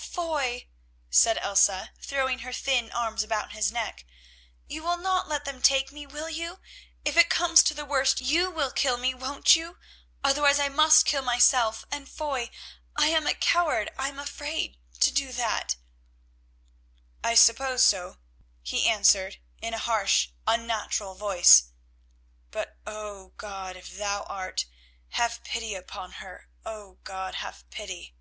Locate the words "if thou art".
23.76-24.66